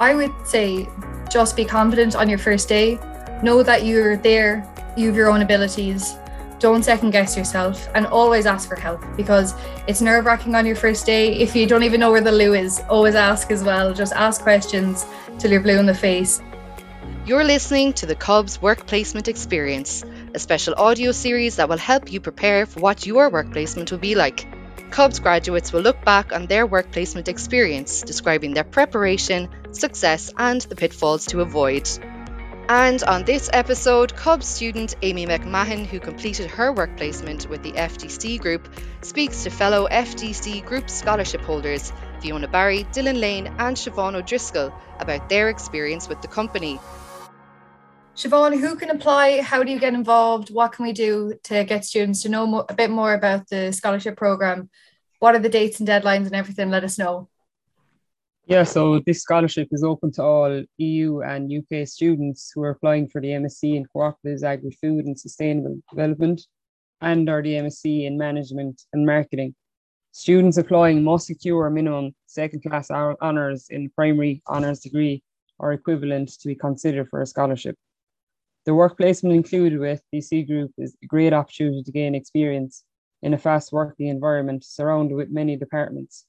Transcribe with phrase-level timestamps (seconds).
[0.00, 0.88] I would say
[1.30, 2.98] just be confident on your first day.
[3.42, 6.14] Know that you're there, you have your own abilities.
[6.58, 9.54] Don't second guess yourself and always ask for help because
[9.86, 11.34] it's nerve wracking on your first day.
[11.34, 13.92] If you don't even know where the loo is, always ask as well.
[13.92, 15.04] Just ask questions
[15.38, 16.40] till you're blue in the face.
[17.26, 20.02] You're listening to the Cubs Work Placement Experience,
[20.34, 23.98] a special audio series that will help you prepare for what your work placement will
[23.98, 24.46] be like.
[24.90, 30.60] Cubs graduates will look back on their work placement experience, describing their preparation, success, and
[30.62, 31.88] the pitfalls to avoid.
[32.68, 37.72] And on this episode, Cubs student Amy McMahon, who completed her work placement with the
[37.72, 38.68] FDC Group,
[39.02, 45.28] speaks to fellow FDC Group scholarship holders Fiona Barry, Dylan Lane, and Siobhan O'Driscoll about
[45.28, 46.78] their experience with the company.
[48.14, 49.40] Siobhan, who can apply?
[49.40, 50.50] How do you get involved?
[50.50, 53.72] What can we do to get students to know mo- a bit more about the
[53.72, 54.70] scholarship program?
[55.18, 56.70] What are the dates and deadlines and everything?
[56.70, 57.28] Let us know.
[58.50, 63.06] Yeah, so this scholarship is open to all EU and UK students who are applying
[63.08, 66.44] for the MSc in Cooperatives, Agri-Food and Sustainable Development
[67.00, 69.54] and or the MSc in Management and Marketing.
[70.10, 75.22] Students applying must secure a minimum second class honours in primary honours degree
[75.60, 77.76] or equivalent to be considered for a scholarship.
[78.66, 82.82] The work placement included with FDC Group is a great opportunity to gain experience
[83.22, 86.26] in a fast working environment surrounded with many departments.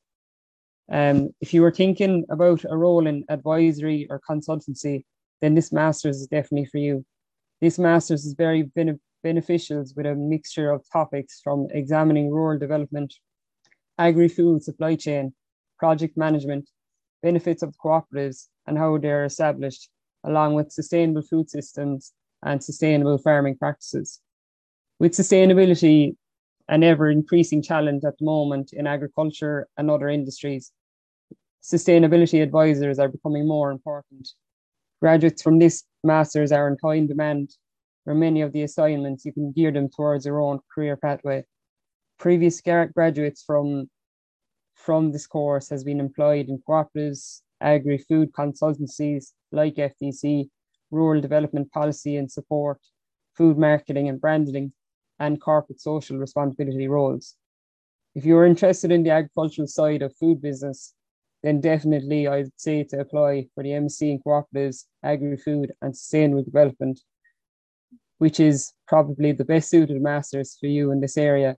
[0.91, 5.05] Um, if you were thinking about a role in advisory or consultancy,
[5.39, 7.05] then this master's is definitely for you.
[7.61, 13.13] This master's is very bene- beneficial with a mixture of topics from examining rural development,
[13.97, 15.33] agri-food supply chain,
[15.79, 16.69] project management,
[17.23, 19.89] benefits of cooperatives and how they're established,
[20.25, 22.11] along with sustainable food systems
[22.43, 24.19] and sustainable farming practices.
[24.99, 26.15] With sustainability
[26.67, 30.71] an ever increasing challenge at the moment in agriculture and other industries,
[31.61, 34.29] sustainability advisors are becoming more important.
[35.01, 37.51] Graduates from this master's are in high demand.
[38.03, 41.45] For many of the assignments, you can gear them towards your own career pathway.
[42.17, 43.89] Previous graduates from,
[44.75, 50.49] from this course has been employed in cooperatives, agri-food consultancies like FDC,
[50.89, 52.79] rural development policy and support,
[53.35, 54.73] food marketing and branding,
[55.19, 57.35] and corporate social responsibility roles.
[58.15, 60.93] If you're interested in the agricultural side of food business,
[61.43, 66.99] then definitely I'd say to apply for the MSc in Cooperatives, Agri-Food and Sustainable Development,
[68.19, 71.55] which is probably the best suited masters for you in this area.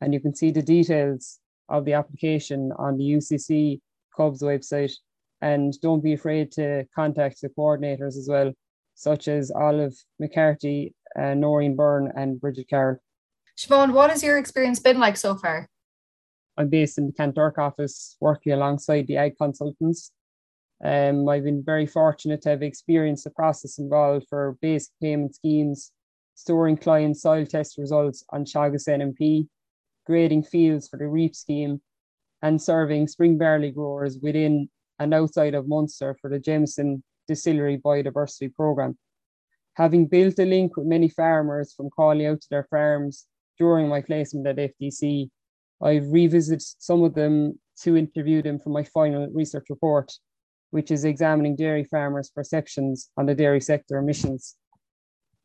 [0.00, 1.38] And you can see the details
[1.68, 3.80] of the application on the UCC
[4.16, 4.92] Cubs website.
[5.40, 8.52] And don't be afraid to contact the coordinators as well
[9.00, 12.98] such as Olive McCarthy, uh, Noreen Byrne, and Bridget Carroll.
[13.56, 15.68] Siobhan, what has your experience been like so far?
[16.60, 20.12] I'm based in the Kanturk office, working alongside the ag consultants.
[20.84, 25.90] Um, I've been very fortunate to have experienced the process involved for basic payment schemes,
[26.34, 29.48] storing client soil test results on Teagasc NMP,
[30.04, 31.80] grading fields for the REAP scheme,
[32.42, 38.54] and serving spring barley growers within and outside of Munster for the Jameson distillery biodiversity
[38.54, 38.98] program.
[39.76, 43.24] Having built a link with many farmers from calling out to their farms
[43.58, 45.30] during my placement at FDC,
[45.82, 50.12] I've revisited some of them to interview them for my final research report,
[50.70, 54.56] which is examining dairy farmers' perceptions on the dairy sector emissions.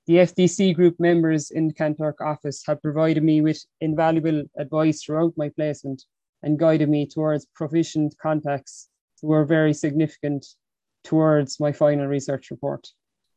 [0.07, 5.33] The FDC group members in the Kanturk office have provided me with invaluable advice throughout
[5.35, 6.03] my placement
[6.43, 8.89] and guided me towards proficient contacts
[9.21, 10.45] who are very significant
[11.03, 12.87] towards my final research report.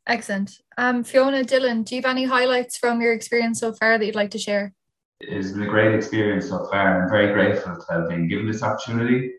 [0.06, 0.52] Excellent.
[0.76, 4.14] Um, Fiona, Dylan, do you have any highlights from your experience so far that you'd
[4.14, 4.74] like to share?
[5.20, 7.02] It has been a great experience so far.
[7.02, 9.32] I'm very grateful to have been given this opportunity.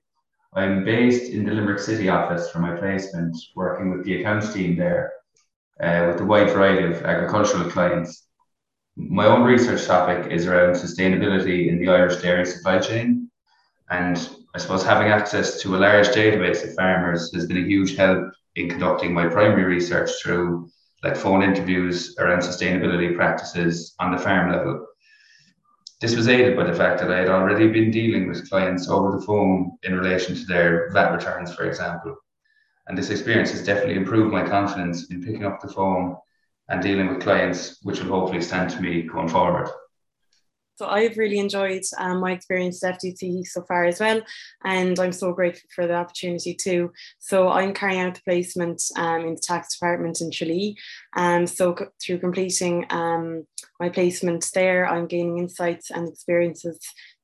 [0.54, 4.76] I'm based in the Limerick City office for my placement, working with the accounts team
[4.76, 5.14] there
[5.82, 8.28] uh, with a wide variety of agricultural clients.
[8.98, 13.32] My own research topic is around sustainability in the Irish dairy supply chain.
[13.90, 14.18] And
[14.54, 18.30] I suppose having access to a large database of farmers has been a huge help
[18.56, 20.70] in conducting my primary research through
[21.04, 24.86] like phone interviews around sustainability practices on the farm level.
[26.00, 29.12] This was aided by the fact that I had already been dealing with clients over
[29.12, 32.16] the phone in relation to their VAT returns, for example.
[32.88, 36.16] And this experience has definitely improved my confidence in picking up the phone
[36.70, 39.70] and dealing with clients, which will hopefully stand to me going forward.
[40.80, 44.22] So I've really enjoyed um, my experience at FDC so far as well,
[44.64, 46.94] and I'm so grateful for the opportunity too.
[47.18, 50.78] So I'm carrying out the placement um, in the tax department in Tralee.
[51.18, 53.46] Um, so c- through completing um,
[53.82, 56.80] my placement there, I'm gaining insights and experiences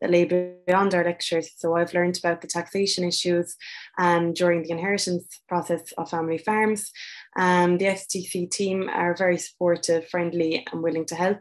[0.05, 1.49] that lay beyond our lectures.
[1.57, 3.55] So I've learned about the taxation issues
[3.97, 6.91] um, during the inheritance process of family farms.
[7.37, 11.39] Um, the FDC team are very supportive, friendly, and willing to help.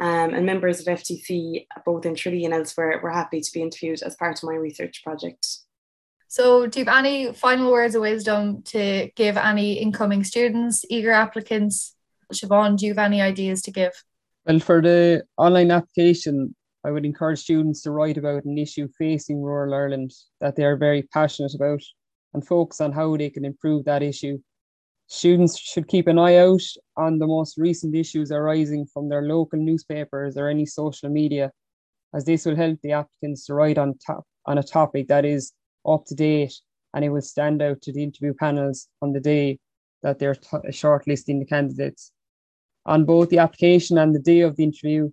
[0.00, 4.02] Um, and members of FDC, both in Tralee and elsewhere, were happy to be interviewed
[4.02, 5.46] as part of my research project.
[6.30, 11.12] So, do you have any final words of wisdom to give any incoming students, eager
[11.12, 11.94] applicants?
[12.32, 13.92] Siobhan, do you have any ideas to give?
[14.44, 16.54] Well, for the online application,
[16.88, 20.74] I would encourage students to write about an issue facing rural Ireland that they are
[20.74, 21.82] very passionate about
[22.32, 24.38] and focus on how they can improve that issue.
[25.06, 26.62] Students should keep an eye out
[26.96, 31.52] on the most recent issues arising from their local newspapers or any social media,
[32.14, 35.52] as this will help the applicants to write on top on a topic that is
[35.86, 36.54] up to date
[36.94, 39.58] and it will stand out to the interview panels on the day
[40.02, 42.12] that they're t- shortlisting the candidates
[42.86, 45.10] on both the application and the day of the interview,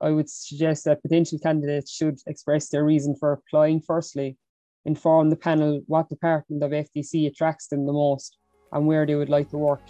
[0.00, 4.36] I would suggest that potential candidates should express their reason for applying firstly,
[4.84, 8.36] inform the panel what department of FDC attracts them the most
[8.72, 9.82] and where they would like to work,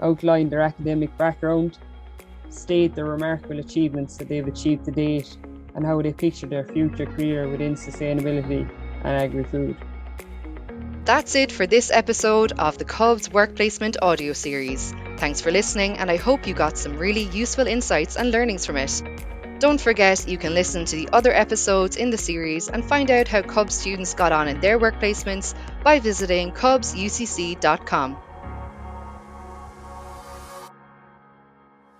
[0.00, 1.78] outline their academic background,
[2.50, 5.36] state the remarkable achievements that they've achieved to date,
[5.74, 8.68] and how they picture their future career within sustainability
[9.04, 9.76] and agri food.
[11.04, 14.92] That's it for this episode of the Cubs Work Placement audio series.
[15.16, 18.76] Thanks for listening, and I hope you got some really useful insights and learnings from
[18.76, 19.02] it.
[19.58, 23.26] Don't forget, you can listen to the other episodes in the series and find out
[23.26, 25.52] how Cubs students got on in their work placements
[25.82, 28.16] by visiting cubsucc.com.